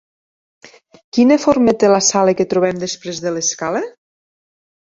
Quina 1.17 1.37
forma 1.43 1.75
té 1.83 1.91
la 1.93 2.01
sala 2.07 2.35
que 2.39 2.47
trobem 2.55 2.83
després 2.87 3.23
de 3.27 3.35
l'escala? 3.37 3.83